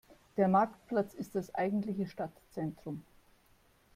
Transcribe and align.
Der 0.35 0.47
Marktplatz 0.47 1.13
ist 1.13 1.35
das 1.35 1.53
eigentliche 1.53 2.07
Stadtzentrum. 2.07 3.03